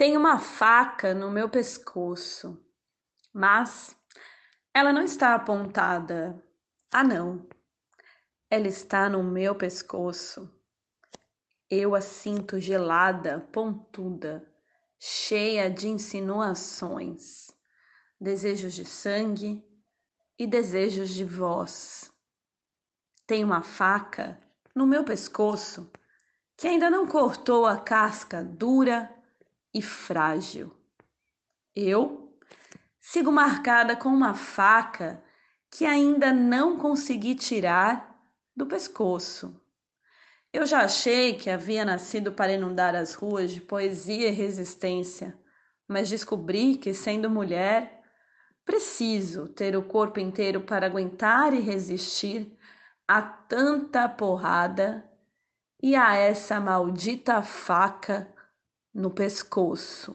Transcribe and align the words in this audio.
Tem 0.00 0.16
uma 0.16 0.38
faca 0.38 1.12
no 1.12 1.30
meu 1.30 1.46
pescoço, 1.46 2.58
mas 3.34 3.94
ela 4.72 4.94
não 4.94 5.02
está 5.02 5.34
apontada. 5.34 6.42
Ah, 6.90 7.04
não. 7.04 7.46
Ela 8.48 8.66
está 8.66 9.10
no 9.10 9.22
meu 9.22 9.54
pescoço. 9.54 10.50
Eu 11.68 11.94
a 11.94 12.00
sinto 12.00 12.58
gelada, 12.58 13.46
pontuda, 13.52 14.50
cheia 14.98 15.68
de 15.68 15.88
insinuações, 15.88 17.50
desejos 18.18 18.72
de 18.72 18.86
sangue 18.86 19.62
e 20.38 20.46
desejos 20.46 21.10
de 21.10 21.26
voz. 21.26 22.10
Tem 23.26 23.44
uma 23.44 23.62
faca 23.62 24.42
no 24.74 24.86
meu 24.86 25.04
pescoço 25.04 25.92
que 26.56 26.66
ainda 26.66 26.88
não 26.88 27.06
cortou 27.06 27.66
a 27.66 27.78
casca 27.78 28.42
dura 28.42 29.19
e 29.72 29.80
frágil. 29.80 30.74
Eu 31.74 32.36
sigo 32.98 33.30
marcada 33.30 33.96
com 33.96 34.08
uma 34.08 34.34
faca 34.34 35.22
que 35.70 35.84
ainda 35.84 36.32
não 36.32 36.76
consegui 36.76 37.34
tirar 37.34 38.18
do 38.56 38.66
pescoço. 38.66 39.54
Eu 40.52 40.66
já 40.66 40.80
achei 40.80 41.34
que 41.34 41.48
havia 41.48 41.84
nascido 41.84 42.32
para 42.32 42.52
inundar 42.52 42.94
as 42.96 43.14
ruas 43.14 43.52
de 43.52 43.60
poesia 43.60 44.28
e 44.28 44.32
resistência, 44.32 45.38
mas 45.86 46.08
descobri 46.08 46.76
que, 46.76 46.92
sendo 46.92 47.30
mulher, 47.30 48.02
preciso 48.64 49.48
ter 49.48 49.76
o 49.76 49.82
corpo 49.82 50.18
inteiro 50.18 50.60
para 50.60 50.86
aguentar 50.86 51.54
e 51.54 51.60
resistir 51.60 52.56
a 53.06 53.22
tanta 53.22 54.08
porrada 54.08 55.08
e 55.82 55.94
a 55.94 56.14
essa 56.14 56.60
maldita 56.60 57.42
faca 57.42 58.32
no 58.94 59.10
pescoço. 59.10 60.14